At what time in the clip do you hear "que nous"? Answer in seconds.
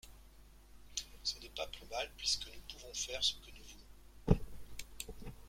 3.35-4.35